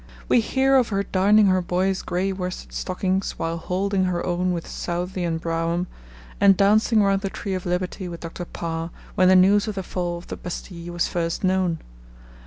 We 0.27 0.39
hear 0.41 0.77
of 0.77 0.89
her 0.89 1.03
darning 1.03 1.45
her 1.45 1.61
boy's 1.61 2.01
grey 2.01 2.33
worsted 2.33 2.73
stockings 2.73 3.33
while 3.37 3.57
holding 3.59 4.05
her 4.05 4.25
own 4.25 4.51
with 4.51 4.67
Southey 4.67 5.23
and 5.23 5.39
Brougham, 5.39 5.85
and 6.39 6.57
dancing 6.57 7.03
round 7.03 7.21
the 7.21 7.29
Tree 7.29 7.53
of 7.53 7.67
Liberty 7.67 8.07
with 8.09 8.21
Dr. 8.21 8.45
Parr 8.45 8.89
when 9.13 9.27
the 9.27 9.35
news 9.35 9.67
of 9.67 9.75
the 9.75 9.83
fall 9.83 10.17
of 10.17 10.25
the 10.25 10.37
Bastille 10.37 10.91
was 10.91 11.07
first 11.07 11.43
known. 11.43 11.77